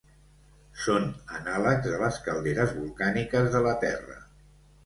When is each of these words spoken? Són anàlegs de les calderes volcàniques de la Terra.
Són 0.85 1.03
anàlegs 1.41 1.85
de 1.89 1.93
les 2.05 2.19
calderes 2.29 2.75
volcàniques 2.81 3.55
de 3.59 3.63
la 3.69 3.79
Terra. 3.85 4.19